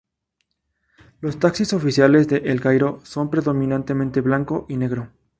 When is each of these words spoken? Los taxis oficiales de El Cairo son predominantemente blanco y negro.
Los 1.19 1.37
taxis 1.37 1.73
oficiales 1.73 2.27
de 2.27 2.37
El 2.37 2.59
Cairo 2.59 3.01
son 3.03 3.29
predominantemente 3.29 4.21
blanco 4.21 4.65
y 4.67 4.77
negro. 4.77 5.11